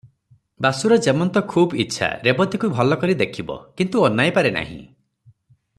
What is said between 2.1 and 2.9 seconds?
ରେବତୀକୁ